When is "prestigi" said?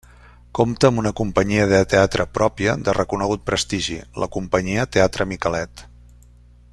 3.53-3.99